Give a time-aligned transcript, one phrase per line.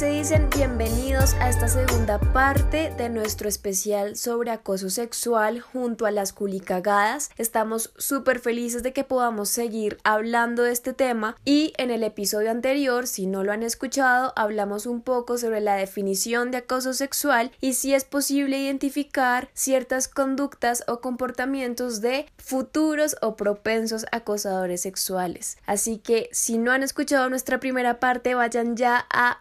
[0.00, 0.48] se dicen?
[0.56, 7.28] Bienvenidos a esta segunda parte de nuestro especial sobre acoso sexual junto a las culicagadas.
[7.36, 12.50] Estamos súper felices de que podamos seguir hablando de este tema y en el episodio
[12.50, 17.50] anterior, si no lo han escuchado, hablamos un poco sobre la definición de acoso sexual
[17.60, 25.58] y si es posible identificar ciertas conductas o comportamientos de futuros o propensos acosadores sexuales.
[25.66, 29.40] Así que si no han escuchado nuestra primera parte, vayan ya a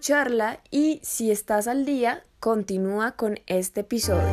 [0.00, 4.32] escucharla y si estás al día, continúa con este episodio.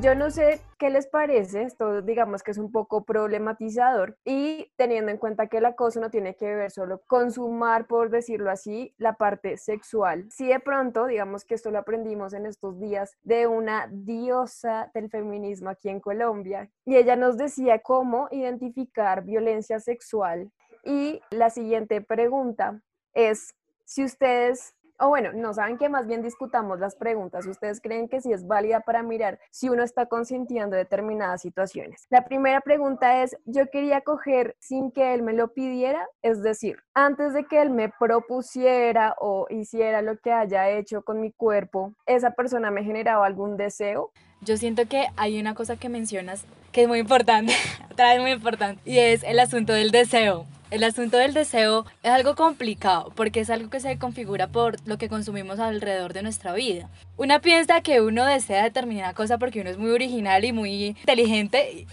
[0.00, 5.10] Yo no sé qué les parece, esto digamos que es un poco problematizador y teniendo
[5.10, 8.94] en cuenta que el acoso no tiene que ver solo con sumar, por decirlo así,
[8.96, 10.26] la parte sexual.
[10.30, 15.10] Si de pronto, digamos que esto lo aprendimos en estos días de una diosa del
[15.10, 20.50] feminismo aquí en Colombia y ella nos decía cómo identificar violencia sexual
[20.86, 22.80] y la siguiente pregunta
[23.12, 28.08] es si ustedes, o bueno, no saben que más bien discutamos las preguntas, ustedes creen
[28.08, 32.06] que sí es válida para mirar si uno está consintiendo determinadas situaciones.
[32.08, 36.78] La primera pregunta es, yo quería coger sin que él me lo pidiera, es decir,
[36.94, 41.94] antes de que él me propusiera o hiciera lo que haya hecho con mi cuerpo,
[42.06, 44.12] esa persona me generaba algún deseo.
[44.40, 47.52] Yo siento que hay una cosa que mencionas que es muy importante,
[47.90, 50.46] otra vez muy importante, y es el asunto del deseo.
[50.70, 54.98] El asunto del deseo es algo complicado porque es algo que se configura por lo
[54.98, 56.90] que consumimos alrededor de nuestra vida.
[57.16, 61.86] Una piensa que uno desea determinada cosa porque uno es muy original y muy inteligente.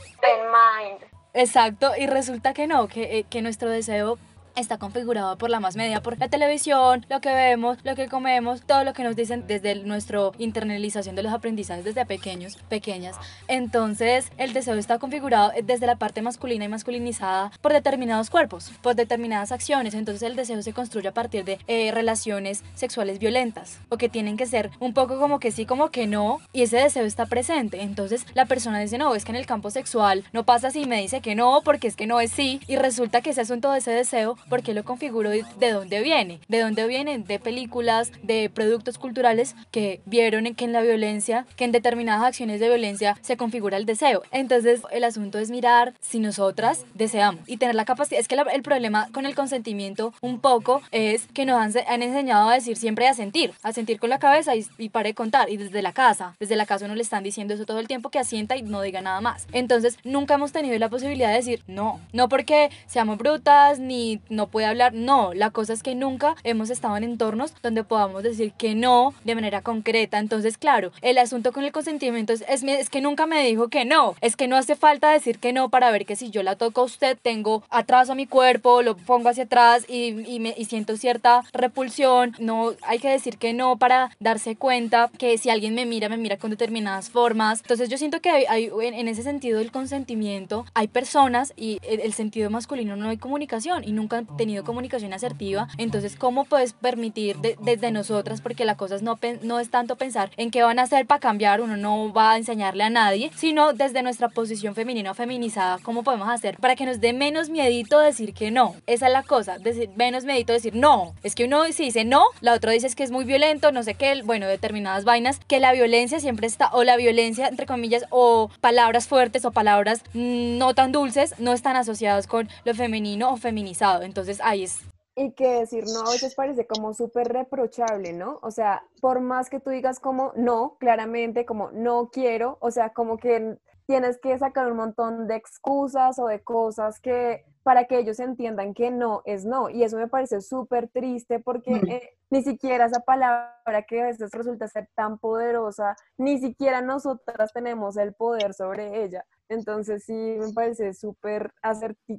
[1.35, 4.17] Exacto, y resulta que no, que, eh, que nuestro deseo
[4.55, 8.61] está configurado por la más media, por la televisión, lo que vemos, lo que comemos,
[8.61, 13.15] todo lo que nos dicen desde nuestra internalización de los aprendizajes desde pequeños, pequeñas.
[13.47, 18.95] Entonces, el deseo está configurado desde la parte masculina y masculinizada por determinados cuerpos, por
[18.95, 19.93] determinadas acciones.
[19.93, 24.37] Entonces, el deseo se construye a partir de eh, relaciones sexuales violentas o que tienen
[24.37, 27.81] que ser un poco como que sí, como que no, y ese deseo está presente.
[27.81, 31.01] Entonces, la persona dice, no, es que en el campo sexual no pasa así, me
[31.01, 33.79] dice que no, porque es que no es sí, y resulta que ese asunto de
[33.79, 36.39] ese deseo ¿Por qué lo configuro de dónde viene?
[36.47, 37.25] ¿De dónde vienen?
[37.25, 42.59] De películas, de productos culturales que vieron que en la violencia, que en determinadas acciones
[42.59, 44.23] de violencia se configura el deseo.
[44.31, 48.19] Entonces el asunto es mirar si nosotras deseamos y tener la capacidad.
[48.19, 52.49] Es que el problema con el consentimiento un poco es que nos han, han, enseñado
[52.49, 55.49] a decir siempre a sentir, a sentir con la cabeza y, y pare de contar.
[55.49, 58.09] Y desde la casa, desde la casa uno le están diciendo eso todo el tiempo
[58.09, 59.47] que asienta y no diga nada más.
[59.51, 64.47] Entonces nunca hemos tenido la posibilidad de decir no, no porque seamos brutas ni no
[64.47, 64.93] puede hablar.
[64.93, 69.13] No, la cosa es que nunca hemos estado en entornos donde podamos decir que no
[69.23, 70.19] de manera concreta.
[70.19, 74.15] Entonces, claro, el asunto con el consentimiento es, es, que nunca me dijo que no.
[74.21, 76.81] Es que no hace falta decir que no para ver que si yo la toco
[76.81, 80.65] a usted, tengo atrás a mi cuerpo, lo pongo hacia atrás y, y, me, y
[80.65, 82.35] siento cierta repulsión.
[82.39, 86.17] No hay que decir que no para darse cuenta que si alguien me mira, me
[86.17, 87.61] mira con determinadas formas.
[87.61, 92.49] Entonces, yo siento que hay, en, ese sentido el consentimiento, hay personas y el sentido
[92.49, 98.41] masculino no hay comunicación y nunca tenido comunicación asertiva, entonces ¿cómo puedes permitir desde nosotras,
[98.41, 101.61] porque la cosa no, no es tanto pensar en qué van a hacer para cambiar,
[101.61, 106.03] uno no va a enseñarle a nadie, sino desde nuestra posición femenina o feminizada, ¿cómo
[106.03, 108.75] podemos hacer para que nos dé menos miedito decir que no?
[108.87, 111.13] Esa es la cosa, decir, menos miedito decir no.
[111.23, 113.83] Es que uno si dice no, la otra dice es que es muy violento, no
[113.83, 118.05] sé qué, bueno, determinadas vainas, que la violencia siempre está, o la violencia, entre comillas,
[118.09, 123.37] o palabras fuertes o palabras no tan dulces, no están asociadas con lo femenino o
[123.37, 124.03] feminizado.
[124.13, 124.79] Entonces, ahí es.
[125.15, 128.37] Y que decir no a veces parece como súper reprochable, ¿no?
[128.43, 132.93] O sea, por más que tú digas como no, claramente, como no quiero, o sea,
[132.93, 133.57] como que
[133.87, 138.75] tienes que sacar un montón de excusas o de cosas que para que ellos entiendan
[138.75, 139.67] que no es no.
[139.67, 144.29] Y eso me parece súper triste porque eh, ni siquiera esa palabra que a veces
[144.31, 149.25] resulta ser tan poderosa, ni siquiera nosotras tenemos el poder sobre ella.
[149.49, 151.51] Entonces sí me parece súper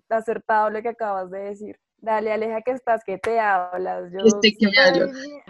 [0.08, 1.78] acertado lo que acabas de decir.
[2.04, 4.12] Dale, Aleja, que estás, que te hablas.
[4.12, 4.18] Yo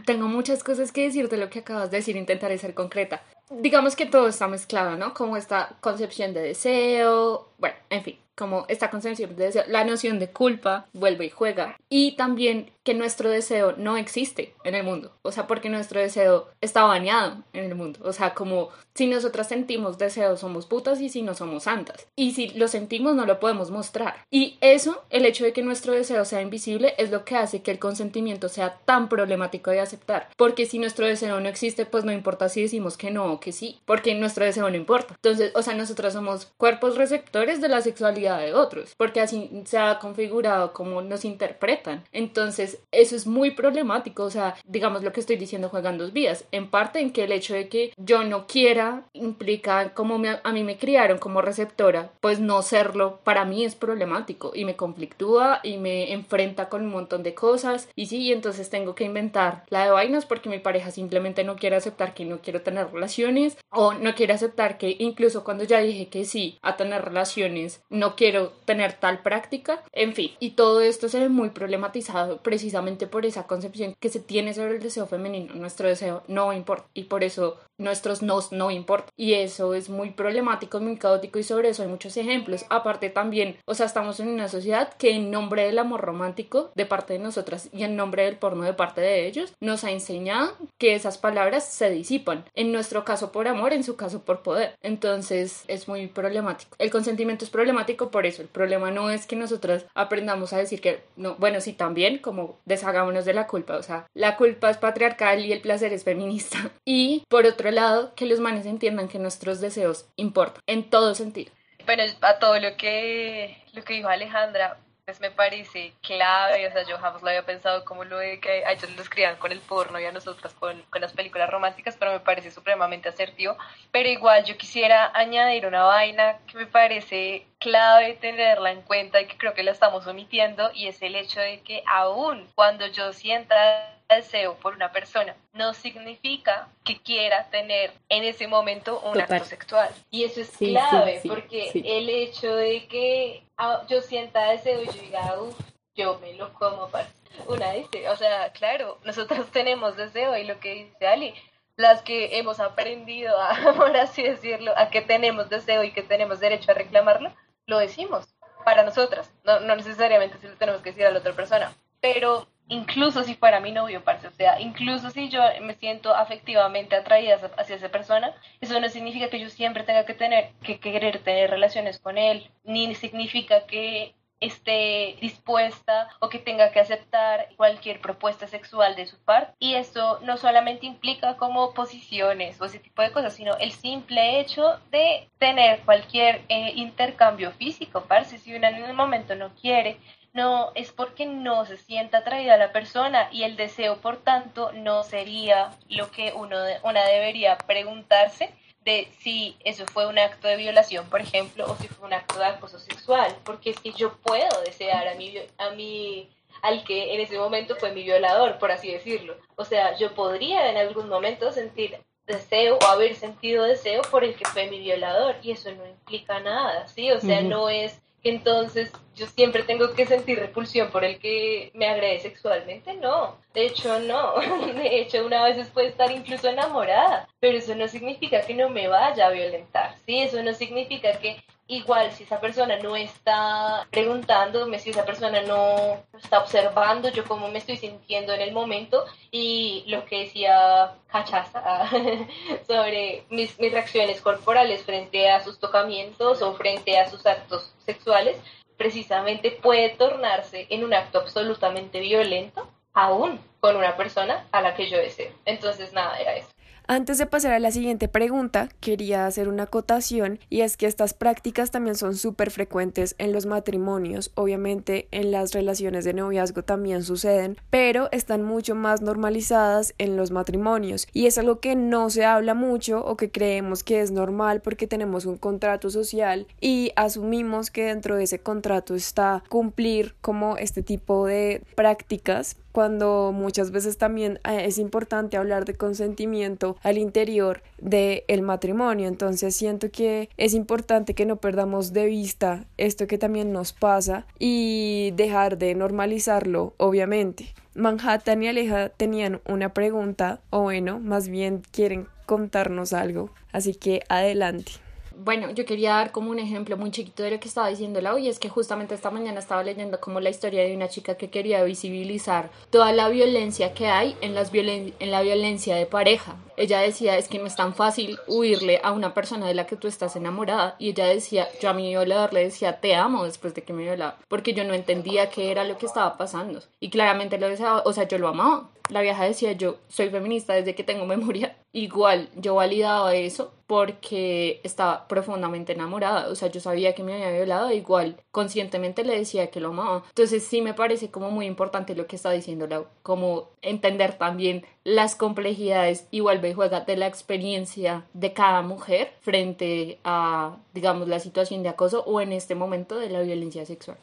[0.06, 3.22] Tengo muchas cosas que decirte lo que acabas de decir, intentaré ser concreta.
[3.60, 5.14] Digamos que todo está mezclado, ¿no?
[5.14, 10.18] Como esta concepción de deseo, bueno, en fin como esta concepción de deseo, la noción
[10.18, 11.78] de culpa vuelve y juega.
[11.88, 15.12] Y también que nuestro deseo no existe en el mundo.
[15.22, 18.00] O sea, porque nuestro deseo está baneado en el mundo.
[18.02, 22.06] O sea, como si nosotras sentimos deseo somos putas y si no somos santas.
[22.16, 24.24] Y si lo sentimos no lo podemos mostrar.
[24.30, 27.70] Y eso, el hecho de que nuestro deseo sea invisible, es lo que hace que
[27.70, 30.28] el consentimiento sea tan problemático de aceptar.
[30.36, 33.52] Porque si nuestro deseo no existe, pues no importa si decimos que no o que
[33.52, 35.14] sí, porque nuestro deseo no importa.
[35.17, 39.76] Entonces, o sea, nosotros somos cuerpos receptores de la sexualidad de otros, porque así se
[39.76, 42.02] ha configurado como nos interpretan.
[42.11, 46.46] Entonces, eso es muy problemático, o sea, digamos lo que estoy diciendo juegan dos vías.
[46.52, 50.64] En parte en que el hecho de que yo no quiera implica como a mí
[50.64, 55.76] me criaron como receptora, pues no serlo para mí es problemático y me conflictúa y
[55.76, 59.90] me enfrenta con un montón de cosas y sí, entonces tengo que inventar la de
[59.90, 62.87] vainas porque mi pareja simplemente no quiere aceptar que no quiero tener
[63.25, 67.82] relaciones o no quiere aceptar que incluso cuando ya dije que sí a tener relaciones
[67.91, 73.06] no quiero tener tal práctica, en fin, y todo esto se ve muy problematizado precisamente
[73.06, 77.05] por esa concepción que se tiene sobre el deseo femenino, nuestro deseo no importa y
[77.05, 81.71] por eso nuestros nos no importan y eso es muy problemático, muy caótico y sobre
[81.71, 82.65] eso hay muchos ejemplos.
[82.71, 86.87] Aparte también, o sea, estamos en una sociedad que en nombre del amor romántico de
[86.87, 90.53] parte de nosotras y en nombre del porno de parte de ellos nos ha enseñado
[90.79, 92.44] que esas palabras se disipan.
[92.55, 94.75] En nuestro caso por amor, en su caso por poder.
[94.82, 96.76] Entonces es muy problemático.
[96.78, 98.43] El consentimiento es problemático por eso.
[98.43, 102.58] El problema no es que nosotras aprendamos a decir que no, bueno, sí también como
[102.64, 106.58] deshagámonos de la culpa, o sea, la culpa es patriarcal y el placer es feminista.
[106.87, 111.50] Y por otro lado, que los manes entiendan que nuestros deseos importan en todo sentido.
[111.87, 116.82] Bueno, a todo lo que, lo que dijo Alejandra, pues me parece clave, o sea,
[116.84, 119.60] yo jamás lo había pensado como lo de que a ellos los crían con el
[119.60, 123.56] porno y a nosotras con, con, las películas románticas, pero me parece supremamente asertivo.
[123.92, 129.26] Pero igual yo quisiera añadir una vaina que me parece clave tenerla en cuenta y
[129.26, 133.12] que creo que la estamos omitiendo y es el hecho de que aún cuando yo
[133.12, 139.44] sienta deseo por una persona no significa que quiera tener en ese momento un acto
[139.44, 139.90] sexual.
[140.10, 144.92] Y eso es clave porque el hecho de que ah, yo sienta deseo y yo
[144.92, 145.58] diga, uff,
[145.94, 147.08] yo me lo como para
[147.48, 148.12] una deseo.
[148.12, 151.34] O sea, claro, nosotros tenemos deseo y lo que dice Ali,
[151.76, 156.40] las que hemos aprendido, a, por así decirlo, a que tenemos deseo y que tenemos
[156.40, 157.32] derecho a reclamarlo,
[157.66, 158.34] lo decimos
[158.64, 162.46] para nosotras, no, no necesariamente si lo tenemos que decir a la otra persona, pero
[162.69, 167.38] incluso si fuera mi novio, parce, o sea, incluso si yo me siento afectivamente atraída
[167.56, 171.50] hacia esa persona, eso no significa que yo siempre tenga que tener, que querer tener
[171.50, 178.46] relaciones con él, ni significa que esté dispuesta o que tenga que aceptar cualquier propuesta
[178.46, 179.55] sexual de su parte.
[179.58, 184.40] Y eso no solamente implica como posiciones o ese tipo de cosas, sino el simple
[184.40, 189.99] hecho de tener cualquier eh, intercambio físico, parce, si una en el momento no quiere
[190.34, 194.72] no es porque no se sienta atraída a la persona y el deseo, por tanto,
[194.72, 198.52] no sería lo que uno, una debería preguntarse
[198.84, 202.38] de si eso fue un acto de violación, por ejemplo, o si fue un acto
[202.38, 206.28] de acoso sexual, porque es que yo puedo desear a mi, a mi
[206.62, 209.37] al que en ese momento fue mi violador, por así decirlo.
[209.56, 214.34] O sea, yo podría en algún momento sentir deseo o haber sentido deseo por el
[214.34, 217.12] que fue mi violador y eso no implica nada, ¿sí?
[217.12, 221.87] O sea, no es entonces yo siempre tengo que sentir repulsión por el que me
[221.87, 224.35] agrede sexualmente, no, de hecho no,
[224.75, 228.88] de hecho una vez puede estar incluso enamorada, pero eso no significa que no me
[228.88, 230.19] vaya a violentar, ¿sí?
[230.21, 236.02] Eso no significa que igual si esa persona no está preguntándome, si esa persona no
[236.19, 241.88] está observando yo cómo me estoy sintiendo en el momento y lo que decía Cachaza
[242.66, 248.37] sobre mis, mis reacciones corporales frente a sus tocamientos o frente a sus actos sexuales,
[248.76, 254.88] precisamente puede tornarse en un acto absolutamente violento aún con una persona a la que
[254.88, 255.33] yo deseo.
[255.44, 256.53] Entonces, nada, era eso.
[256.87, 261.14] Antes de pasar a la siguiente pregunta, quería hacer una acotación y es que estas
[261.14, 267.03] prácticas también son súper frecuentes en los matrimonios, obviamente en las relaciones de noviazgo también
[267.03, 271.09] suceden, pero están mucho más normalizadas en los matrimonios.
[271.14, 274.87] Y es algo que no se habla mucho o que creemos que es normal porque
[274.87, 280.83] tenemos un contrato social y asumimos que dentro de ese contrato está cumplir como este
[280.83, 287.62] tipo de prácticas cuando muchas veces también eh, es importante hablar de consentimiento al interior
[287.78, 289.07] del el matrimonio.
[289.07, 294.26] Entonces siento que es importante que no perdamos de vista esto que también nos pasa
[294.40, 297.54] y dejar de normalizarlo, obviamente.
[297.76, 303.31] Manhattan y Aleja tenían una pregunta, o bueno, más bien quieren contarnos algo.
[303.52, 304.84] Así que adelante.
[305.16, 308.18] Bueno, yo quería dar como un ejemplo muy chiquito de lo que estaba diciendo Lau
[308.18, 311.30] y es que justamente esta mañana estaba leyendo como la historia de una chica que
[311.30, 316.37] quería visibilizar toda la violencia que hay en, las en la violencia de pareja.
[316.56, 319.76] Ella decía, es que no es tan fácil huirle a una persona de la que
[319.76, 323.54] tú estás enamorada y ella decía, yo a mi violador le decía, te amo después
[323.54, 326.90] de que me violaba, porque yo no entendía qué era lo que estaba pasando y
[326.90, 328.71] claramente lo deseaba, o sea, yo lo amaba.
[328.90, 334.61] La vieja decía, yo soy feminista desde que tengo memoria igual yo validaba eso porque
[334.62, 339.50] estaba profundamente enamorada, o sea, yo sabía que me había violado, igual conscientemente le decía
[339.50, 340.04] que lo amaba.
[340.09, 344.64] Entonces sí me parece como muy importante lo que está diciendo Lau, como entender también
[344.85, 351.09] las complejidades y vuelve y juega de la experiencia de cada mujer frente a, digamos,
[351.09, 353.99] la situación de acoso o en este momento de la violencia sexual.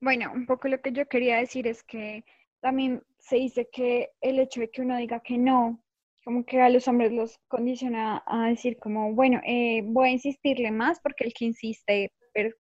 [0.00, 2.24] Bueno, un poco lo que yo quería decir es que
[2.60, 5.80] también se dice que el hecho de que uno diga que no
[6.26, 10.72] como que a los hombres los condiciona a decir como, bueno, eh, voy a insistirle
[10.72, 12.12] más porque el que insiste,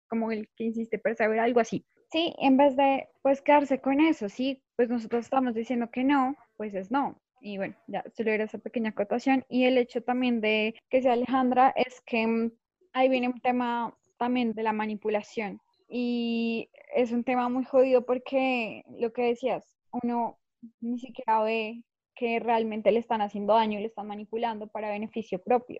[0.08, 1.84] como el que insiste perseverar, algo así.
[2.12, 6.36] Sí, en vez de pues quedarse con eso, sí, pues nosotros estamos diciendo que no,
[6.58, 7.20] pues es no.
[7.42, 9.44] Y bueno, ya solo era esa pequeña acotación.
[9.50, 12.52] Y el hecho también de que sea Alejandra es que mm,
[12.94, 15.60] ahí viene un tema también de la manipulación.
[15.90, 20.38] Y es un tema muy jodido porque lo que decías, uno
[20.82, 21.82] ni siquiera ve
[22.16, 25.80] que realmente le están haciendo daño y le están manipulando para beneficio propio.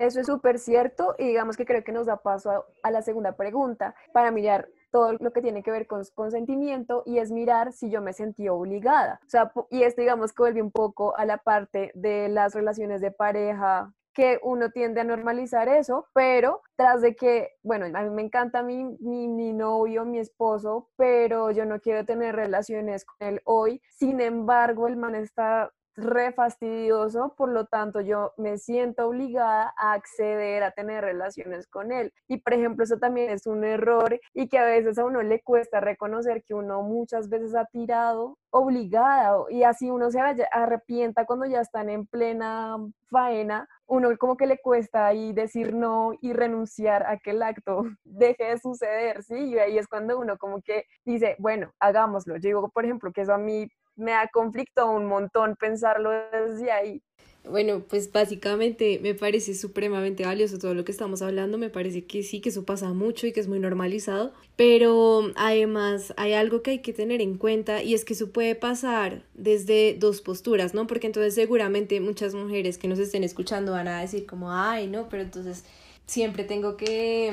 [0.00, 3.36] Eso es súper cierto y digamos que creo que nos da paso a, la segunda
[3.36, 7.90] pregunta para mirar todo lo que tiene que ver con consentimiento y es mirar si
[7.90, 9.20] yo me sentí obligada.
[9.26, 13.02] O sea, y esto digamos que vuelve un poco a la parte de las relaciones
[13.02, 18.10] de pareja que uno tiende a normalizar eso, pero tras de que, bueno, a mí
[18.10, 23.28] me encanta mi, mi, mi, novio, mi esposo, pero yo no quiero tener relaciones con
[23.28, 29.08] él hoy, sin embargo, el man está re fastidioso, por lo tanto yo me siento
[29.08, 32.12] obligada a acceder a tener relaciones con él.
[32.28, 35.42] Y por ejemplo, eso también es un error y que a veces a uno le
[35.42, 41.46] cuesta reconocer que uno muchas veces ha tirado obligada y así uno se arrepienta cuando
[41.46, 42.76] ya están en plena
[43.10, 47.82] faena, uno como que le cuesta ahí decir no y renunciar a que el acto
[48.04, 49.34] deje de suceder, ¿sí?
[49.34, 52.36] Y ahí es cuando uno como que dice, bueno, hagámoslo.
[52.36, 53.68] Yo digo, por ejemplo, que eso a mí
[54.00, 57.02] me da conflicto un montón pensarlo desde ahí.
[57.48, 62.22] Bueno, pues básicamente me parece supremamente valioso todo lo que estamos hablando, me parece que
[62.22, 66.72] sí, que eso pasa mucho y que es muy normalizado, pero además hay algo que
[66.72, 70.86] hay que tener en cuenta y es que eso puede pasar desde dos posturas, ¿no?
[70.86, 75.08] Porque entonces seguramente muchas mujeres que nos estén escuchando van a decir como, ay, no,
[75.08, 75.64] pero entonces
[76.04, 77.32] siempre tengo que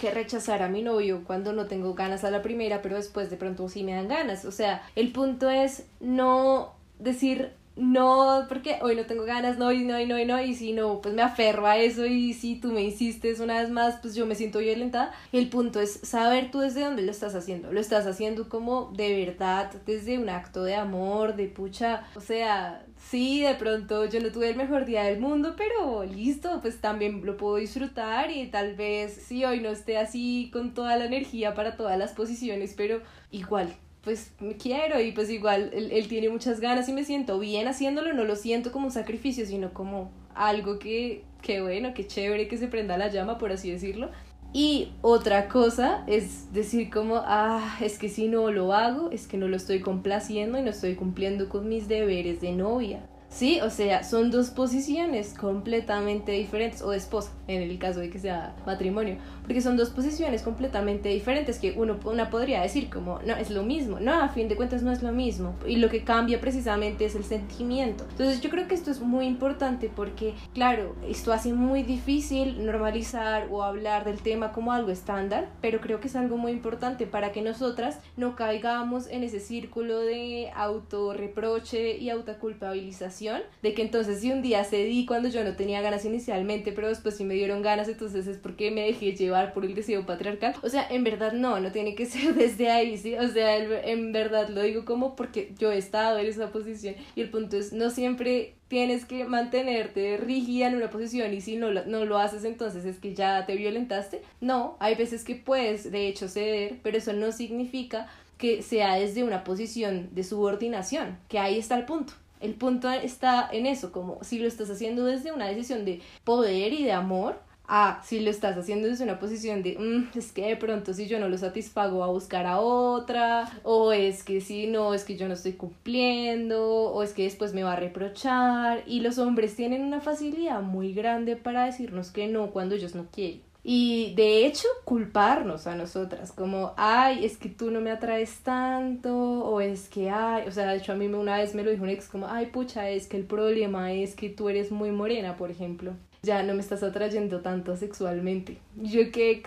[0.00, 3.36] que rechazar a mi novio cuando no tengo ganas a la primera, pero después de
[3.36, 4.44] pronto sí me dan ganas.
[4.44, 9.84] O sea, el punto es no decir no, porque hoy no tengo ganas, no, y
[9.84, 12.54] no, y no, y no, y si no, pues me aferro a eso y si
[12.56, 15.12] tú me insistes una vez más, pues yo me siento violentada.
[15.32, 17.72] El punto es saber tú desde dónde lo estás haciendo.
[17.72, 22.86] Lo estás haciendo como de verdad, desde un acto de amor, de pucha, o sea,
[23.10, 27.26] sí, de pronto yo no tuve el mejor día del mundo, pero listo, pues también
[27.26, 31.54] lo puedo disfrutar y tal vez sí, hoy no esté así con toda la energía
[31.54, 33.00] para todas las posiciones, pero
[33.32, 37.66] igual pues quiero y pues igual él, él, tiene muchas ganas y me siento bien
[37.66, 42.46] haciéndolo, no lo siento como un sacrificio, sino como algo que, que bueno, que chévere
[42.46, 44.10] que se prenda la llama, por así decirlo.
[44.52, 49.36] Y otra cosa es decir como, ah, es que si no lo hago, es que
[49.36, 53.04] no lo estoy complaciendo y no estoy cumpliendo con mis deberes de novia.
[53.34, 58.08] Sí, o sea, son dos posiciones completamente diferentes, o de esposa, en el caso de
[58.08, 63.18] que sea matrimonio, porque son dos posiciones completamente diferentes que uno una podría decir como,
[63.26, 65.90] no, es lo mismo, no, a fin de cuentas no es lo mismo, y lo
[65.90, 68.04] que cambia precisamente es el sentimiento.
[68.08, 73.48] Entonces yo creo que esto es muy importante porque, claro, esto hace muy difícil normalizar
[73.50, 77.32] o hablar del tema como algo estándar, pero creo que es algo muy importante para
[77.32, 83.23] que nosotras no caigamos en ese círculo de autorreproche y autoculpabilización
[83.62, 87.16] de que entonces si un día cedí cuando yo no tenía ganas inicialmente, pero después
[87.16, 90.54] sí me dieron ganas, entonces es porque me dejé llevar por el deseo patriarcal.
[90.62, 93.14] O sea, en verdad no, no tiene que ser desde ahí, ¿sí?
[93.16, 97.22] O sea, en verdad lo digo como porque yo he estado en esa posición y
[97.22, 101.70] el punto es, no siempre tienes que mantenerte rígida en una posición y si no,
[101.70, 104.22] no lo haces entonces es que ya te violentaste.
[104.40, 109.22] No, hay veces que puedes de hecho ceder, pero eso no significa que sea desde
[109.22, 112.14] una posición de subordinación, que ahí está el punto.
[112.44, 116.74] El punto está en eso, como si lo estás haciendo desde una decisión de poder
[116.74, 120.48] y de amor, a si lo estás haciendo desde una posición de, mm, es que
[120.48, 124.66] de pronto si yo no lo satisfago a buscar a otra, o es que si
[124.66, 128.82] no, es que yo no estoy cumpliendo, o es que después me va a reprochar,
[128.86, 133.06] y los hombres tienen una facilidad muy grande para decirnos que no cuando ellos no
[133.10, 133.40] quieren.
[133.66, 139.16] Y de hecho, culparnos a nosotras, como, ay, es que tú no me atraes tanto,
[139.16, 141.82] o es que, ay, o sea, de hecho a mí una vez me lo dijo
[141.82, 145.38] un ex, como, ay, pucha, es que el problema es que tú eres muy morena,
[145.38, 145.94] por ejemplo.
[146.22, 148.58] Ya no me estás atrayendo tanto sexualmente.
[148.76, 149.42] Yo qué,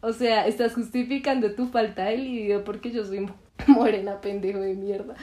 [0.00, 3.28] o sea, estás justificando tu falta de libido porque yo soy
[3.68, 5.14] morena, pendejo de mierda.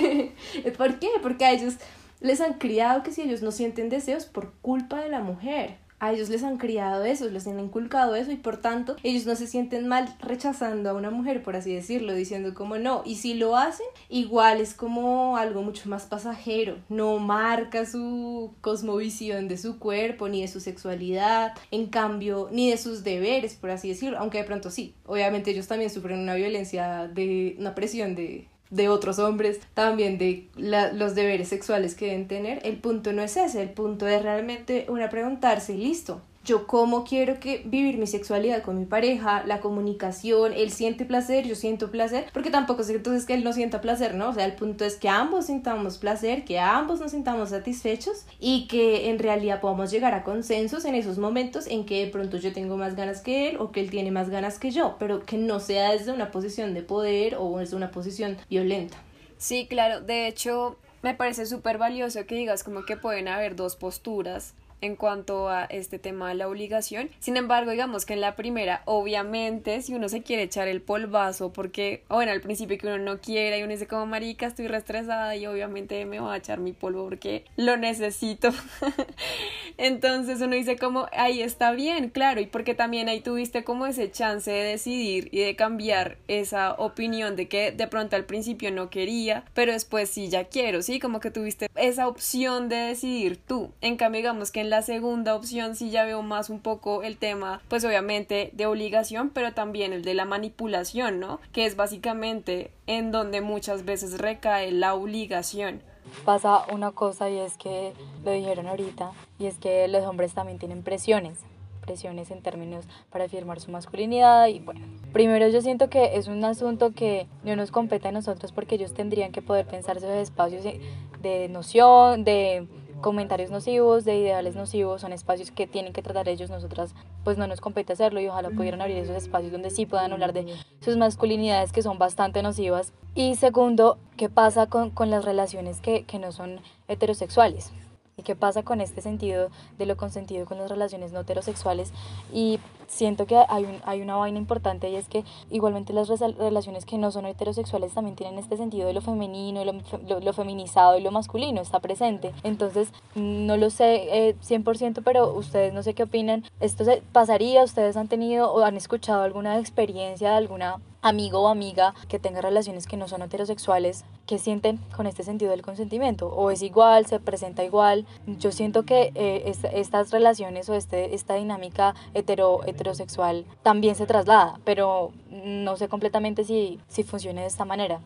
[0.78, 1.08] ¿Por qué?
[1.20, 1.74] Porque a ellos
[2.20, 6.12] les han criado que si ellos no sienten deseos por culpa de la mujer a
[6.12, 9.46] ellos les han criado eso, les han inculcado eso y por tanto ellos no se
[9.46, 13.02] sienten mal rechazando a una mujer, por así decirlo, diciendo como no.
[13.04, 19.48] Y si lo hacen, igual es como algo mucho más pasajero, no marca su cosmovisión
[19.48, 23.88] de su cuerpo ni de su sexualidad, en cambio, ni de sus deberes, por así
[23.88, 28.48] decirlo, aunque de pronto sí, obviamente ellos también sufren una violencia de una presión de
[28.70, 32.60] de otros hombres, también de los deberes sexuales que deben tener.
[32.64, 37.40] El punto no es ese, el punto es realmente una preguntarse, listo, yo cómo quiero
[37.40, 42.26] que vivir mi sexualidad con mi pareja, la comunicación, él siente placer, yo siento placer,
[42.32, 44.30] porque tampoco es entonces que él no sienta placer, ¿no?
[44.30, 48.68] O sea, el punto es que ambos sintamos placer, que ambos nos sintamos satisfechos y
[48.68, 52.52] que en realidad podamos llegar a consensos en esos momentos en que de pronto yo
[52.52, 55.36] tengo más ganas que él o que él tiene más ganas que yo, pero que
[55.36, 58.96] no sea desde una posición de poder o desde una posición violenta.
[59.38, 63.76] Sí, claro, de hecho me parece súper valioso que digas como que pueden haber dos
[63.76, 67.10] posturas en cuanto a este tema de la obligación.
[67.20, 71.52] Sin embargo, digamos que en la primera, obviamente, si uno se quiere echar el polvazo,
[71.52, 75.36] porque, bueno, al principio que uno no quiere y uno dice como marica, estoy restresada
[75.36, 78.50] y obviamente me voy a echar mi polvo porque lo necesito.
[79.78, 84.10] Entonces uno dice como, ahí está bien, claro, y porque también ahí tuviste como ese
[84.10, 88.90] chance de decidir y de cambiar esa opinión de que de pronto al principio no
[88.90, 90.98] quería, pero después sí ya quiero, ¿sí?
[90.98, 93.72] Como que tuviste esa opción de decidir tú.
[93.80, 97.18] En cambio, digamos que en la segunda opción sí ya veo más un poco el
[97.18, 101.40] tema, pues obviamente de obligación, pero también el de la manipulación, ¿no?
[101.52, 105.82] Que es básicamente en donde muchas veces recae la obligación.
[106.24, 107.92] Pasa una cosa y es que
[108.24, 111.44] lo dijeron ahorita, y es que los hombres también tienen presiones
[111.86, 114.80] presiones en términos para afirmar su masculinidad y bueno,
[115.12, 118.92] primero yo siento que es un asunto que no nos compete a nosotros porque ellos
[118.92, 122.66] tendrían que poder pensar esos espacios de noción, de
[123.00, 127.46] comentarios nocivos, de ideales nocivos, son espacios que tienen que tratar ellos, nosotras pues no
[127.46, 130.46] nos compete hacerlo y ojalá pudieran abrir esos espacios donde sí puedan hablar de
[130.80, 132.92] sus masculinidades que son bastante nocivas.
[133.14, 137.72] Y segundo, ¿qué pasa con, con las relaciones que, que no son heterosexuales?
[138.18, 141.92] ¿Y qué pasa con este sentido de lo consentido con las relaciones no heterosexuales?
[142.32, 146.84] Y siento que hay, un, hay una vaina importante y es que igualmente las relaciones
[146.84, 151.02] que no son heterosexuales también tienen este sentido de lo femenino, lo, lo, feminizado y
[151.02, 152.32] lo masculino, está presente.
[152.42, 156.44] Entonces, no lo sé eh, 100%, pero ustedes no sé qué opinan.
[156.60, 157.64] ¿Esto se pasaría?
[157.64, 162.40] ¿Ustedes han tenido o han escuchado alguna experiencia de alguna amigo o amiga que tenga
[162.40, 166.28] relaciones que no son heterosexuales, ¿qué sienten con este sentido del consentimiento?
[166.28, 168.06] ¿O es igual, se presenta igual?
[168.26, 174.60] Yo siento que eh, estas relaciones o este, esta dinámica hetero, heterosexual también se traslada,
[174.64, 178.00] pero no sé completamente si, si funciona de esta manera.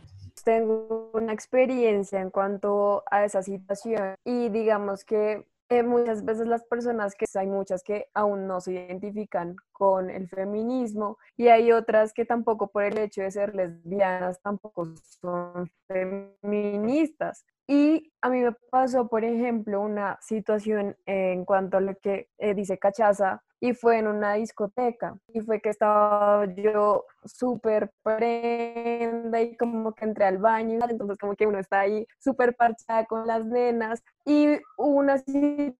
[0.44, 6.64] Tengo una experiencia en cuanto a esa situación y digamos que eh, muchas veces las
[6.64, 12.12] personas que hay muchas que aún no se identifican con el feminismo y hay otras
[12.12, 14.88] que tampoco por el hecho de ser lesbianas tampoco
[15.22, 17.46] son feministas.
[17.66, 22.52] Y a mí me pasó, por ejemplo, una situación en cuanto a lo que eh,
[22.52, 29.56] dice Cachaza, y fue en una discoteca y fue que estaba yo súper prenda y
[29.56, 33.44] como que entré al baño, entonces como que uno está ahí súper parchada con las
[33.44, 35.76] nenas y hubo una situación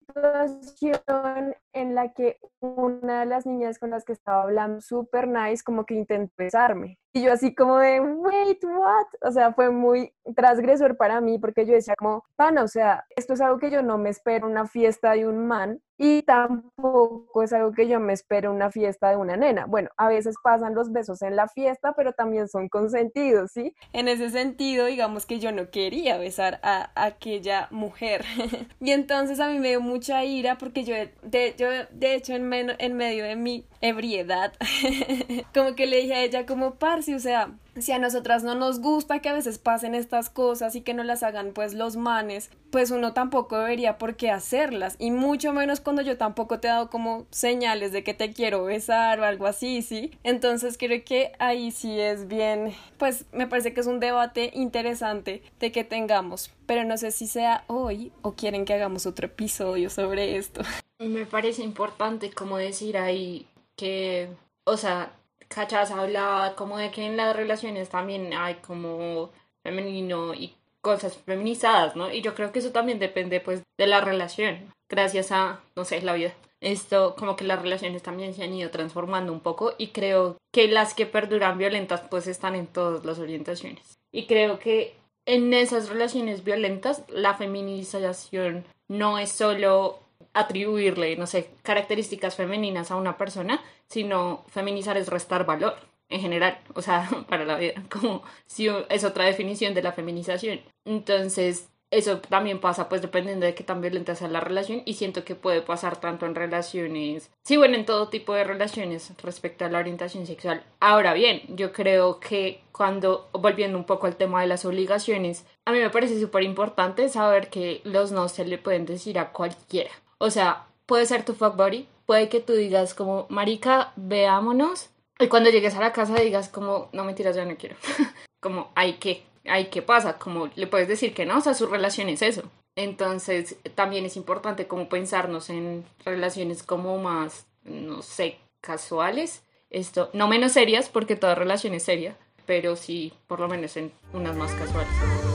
[1.73, 5.85] en la que una de las niñas con las que estaba hablando súper nice como
[5.85, 9.07] que intentó besarme y yo así como de, wait, what?
[9.23, 13.35] O sea, fue muy transgresor para mí porque yo decía como, pana, o sea, esto
[13.35, 17.53] es algo que yo no me espero una fiesta de un man y tampoco es
[17.53, 19.67] algo que yo me espero una fiesta de una nena.
[19.67, 23.75] Bueno, a veces pasan los besos en la fiesta, pero también son consentidos, ¿sí?
[23.93, 28.25] En ese sentido, digamos que yo no quería besar a, aquella mujer.
[28.81, 32.51] y entonces a mí me dio mucha ira porque yo, de, yo, de hecho, en,
[32.51, 34.55] en medio de mi ebriedad,
[35.55, 38.81] como que le dije a ella como, parce, o sea, si a nosotras no nos
[38.81, 42.51] gusta que a veces pasen estas cosas y que no las hagan pues los manes,
[42.71, 46.71] pues uno tampoco debería por qué hacerlas y mucho menos cuando yo tampoco te he
[46.71, 50.13] dado como señales de que te quiero besar o algo así, ¿sí?
[50.23, 55.43] Entonces creo que ahí sí es bien, pues me parece que es un debate interesante
[55.59, 59.91] de que tengamos, pero no sé si sea hoy o quieren que hagamos otro episodio
[59.91, 60.63] sobre esto.
[60.99, 64.29] Me parece importante como decir ahí que,
[64.65, 65.13] o sea,
[65.53, 69.31] Cachas hablaba como de que en las relaciones también hay como
[69.65, 72.13] femenino y cosas feminizadas, ¿no?
[72.13, 76.01] Y yo creo que eso también depende pues de la relación, gracias a, no sé,
[76.03, 76.33] la vida.
[76.61, 80.69] Esto, como que las relaciones también se han ido transformando un poco y creo que
[80.69, 83.99] las que perduran violentas pues están en todas las orientaciones.
[84.13, 84.95] Y creo que
[85.27, 90.01] en esas relaciones violentas la feminización no es solo
[90.33, 95.77] atribuirle, no sé, características femeninas a una persona, sino feminizar es restar valor
[96.09, 100.61] en general, o sea, para la vida, como si es otra definición de la feminización.
[100.85, 105.25] Entonces, eso también pasa pues dependiendo de qué tan violenta sea la relación y siento
[105.25, 109.71] que puede pasar tanto en relaciones, sí, bueno, en todo tipo de relaciones respecto a
[109.71, 110.63] la orientación sexual.
[110.79, 115.73] Ahora bien, yo creo que cuando, volviendo un poco al tema de las obligaciones, a
[115.73, 119.91] mí me parece súper importante saber que los no se le pueden decir a cualquiera.
[120.23, 125.29] O sea, puede ser tu fuck body, puede que tú digas como, marica, veámonos, y
[125.29, 127.77] cuando llegues a la casa digas como, no mentiras, ya no quiero.
[128.41, 131.67] como, hay que, hay que pasa, como le puedes decir que no, o sea, su
[131.67, 132.43] relación es eso.
[132.77, 139.43] Entonces, también es importante como pensarnos en relaciones como más, no sé, casuales.
[139.71, 143.91] Esto, no menos serias, porque toda relación es seria, pero sí, por lo menos en
[144.13, 145.30] unas más casuales.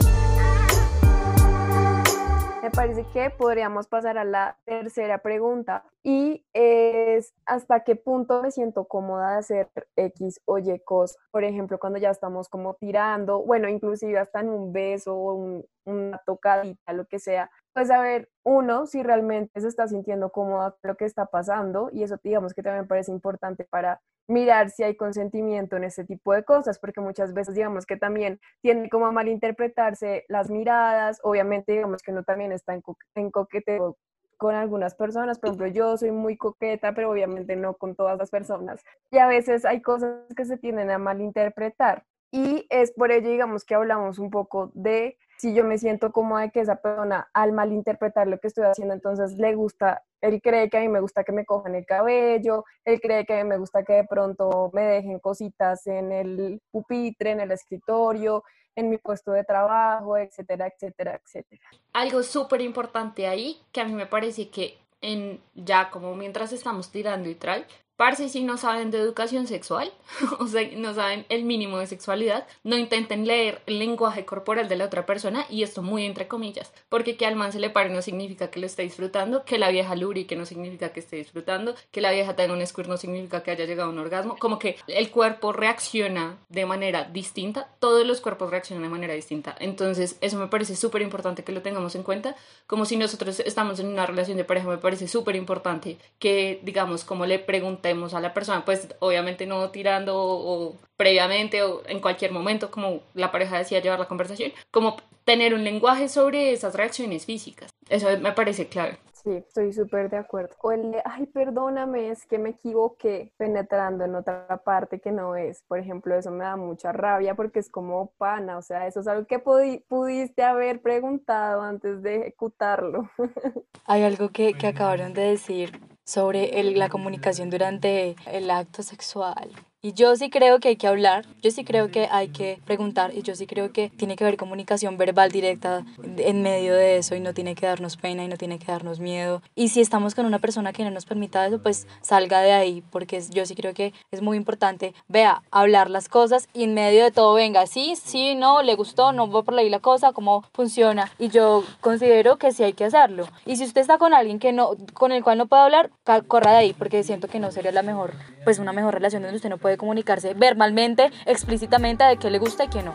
[2.66, 8.50] Me parece que podríamos pasar a la tercera pregunta y es hasta qué punto me
[8.50, 11.16] siento cómoda de hacer X o Y cosas.
[11.30, 15.64] Por ejemplo, cuando ya estamos como tirando, bueno, inclusive hasta en un beso o un,
[15.84, 20.70] una tocadita, lo que sea, pues a ver, uno, si realmente se está sintiendo cómoda
[20.70, 24.82] con lo que está pasando y eso digamos que también parece importante para mirar si
[24.82, 29.04] hay consentimiento en ese tipo de cosas, porque muchas veces digamos que también tiene como
[29.04, 33.98] a malinterpretarse las miradas, obviamente digamos que uno también está en, co en coqueteo
[34.38, 38.30] con algunas personas, por ejemplo, yo soy muy coqueta, pero obviamente no con todas las
[38.30, 43.28] personas, y a veces hay cosas que se tienden a malinterpretar, y es por ello,
[43.28, 47.28] digamos, que hablamos un poco de si yo me siento como de que esa persona
[47.32, 51.00] al malinterpretar lo que estoy haciendo, entonces le gusta, él cree que a mí me
[51.00, 54.04] gusta que me cojan el cabello, él cree que a mí me gusta que de
[54.04, 58.42] pronto me dejen cositas en el pupitre, en el escritorio,
[58.74, 61.62] en mi puesto de trabajo, etcétera, etcétera, etcétera.
[61.92, 66.90] Algo súper importante ahí, que a mí me parece que en ya como mientras estamos
[66.90, 67.64] tirando y trae,
[67.96, 69.90] Parce, si no saben de educación sexual,
[70.38, 74.76] o sea, no saben el mínimo de sexualidad, no intenten leer el lenguaje corporal de
[74.76, 77.88] la otra persona, y esto muy entre comillas, porque que al man se le pare
[77.88, 79.94] no significa que lo esté disfrutando, que la vieja
[80.28, 83.50] que no significa que esté disfrutando, que la vieja tenga un squirt no significa que
[83.50, 88.20] haya llegado a un orgasmo, como que el cuerpo reacciona de manera distinta, todos los
[88.20, 89.56] cuerpos reaccionan de manera distinta.
[89.58, 93.80] Entonces, eso me parece súper importante que lo tengamos en cuenta, como si nosotros estamos
[93.80, 98.20] en una relación de pareja, me parece súper importante que, digamos, como le preguntamos a
[98.20, 103.58] la persona, pues obviamente no tirando o, previamente o en cualquier momento, como la pareja
[103.58, 107.70] decía llevar la conversación, como tener un lenguaje sobre esas reacciones físicas.
[107.88, 108.98] Eso me parece clave.
[109.26, 110.54] Sí, estoy súper de acuerdo.
[110.62, 115.34] O el de, ay, perdóname, es que me equivoqué penetrando en otra parte que no
[115.34, 115.64] es.
[115.66, 119.08] Por ejemplo, eso me da mucha rabia porque es como pana, o sea, eso es
[119.08, 123.10] algo que pudiste haber preguntado antes de ejecutarlo.
[123.84, 129.50] Hay algo que, que acabaron de decir sobre el, la comunicación durante el acto sexual.
[129.82, 133.14] Y yo sí creo que hay que hablar, yo sí creo que hay que preguntar
[133.14, 137.14] y yo sí creo que tiene que haber comunicación verbal directa en medio de eso
[137.14, 139.42] y no tiene que darnos pena y no tiene que darnos miedo.
[139.54, 142.82] Y si estamos con una persona que no nos permita eso, pues salga de ahí,
[142.90, 147.04] porque yo sí creo que es muy importante, vea, hablar las cosas y en medio
[147.04, 150.42] de todo venga, sí, sí, no, le gustó, no va por ahí la cosa, cómo
[150.52, 151.12] funciona.
[151.18, 153.28] Y yo considero que sí hay que hacerlo.
[153.44, 155.90] Y si usted está con alguien que no, con el cual no puede hablar,
[156.26, 159.36] corra de ahí, porque siento que no sería la mejor, pues una mejor relación donde
[159.36, 162.94] usted no puede comunicarse verbalmente, explícitamente de qué le gusta y qué no.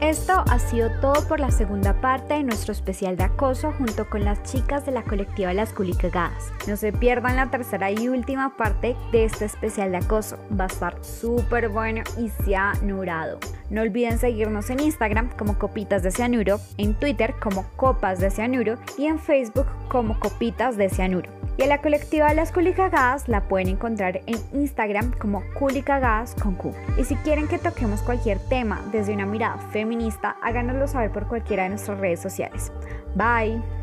[0.00, 4.24] Esto ha sido todo por la segunda parte de nuestro especial de acoso junto con
[4.24, 6.52] las chicas de la colectiva Las Culicagadas.
[6.68, 10.38] No se pierdan la tercera y última parte de este especial de acoso.
[10.58, 13.40] Va a estar súper bueno y cianurado.
[13.68, 18.78] No olviden seguirnos en Instagram como Copitas de Cianuro, en Twitter como Copas de Cianuro
[18.98, 21.30] y en Facebook como Copitas de Cianuro.
[21.58, 26.74] Y a la colectiva Las Culicagadas la pueden encontrar en Instagram como Culicagadas con Q.
[26.98, 31.62] Y si quieren que toquemos cualquier tema desde una mirada feminista, háganoslo saber por cualquiera
[31.62, 32.70] de nuestras redes sociales.
[33.14, 33.75] Bye.